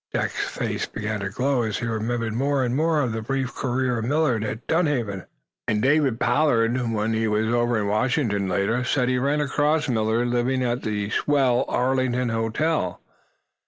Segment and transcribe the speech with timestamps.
[0.15, 3.99] Jack's face began to glow as he remembered more and more of the brief career
[3.99, 5.25] of Millard at Dunhaven.
[5.67, 10.29] "And Dave Pollard, when he was over in Washington later, said he ran across Millard
[10.29, 12.99] living at the swell Arlington Hotel!